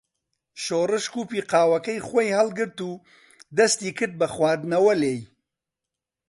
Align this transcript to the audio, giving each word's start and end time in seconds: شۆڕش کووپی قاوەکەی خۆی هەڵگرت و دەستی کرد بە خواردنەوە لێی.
شۆڕش 0.63 1.05
کووپی 1.13 1.39
قاوەکەی 1.51 2.03
خۆی 2.07 2.35
هەڵگرت 2.37 2.77
و 2.87 2.91
دەستی 3.57 3.91
کرد 3.97 4.13
بە 4.19 4.27
خواردنەوە 4.33 4.93
لێی. 5.01 5.19